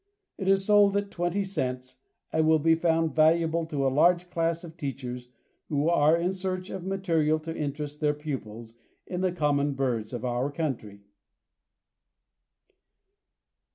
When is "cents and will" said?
1.43-2.57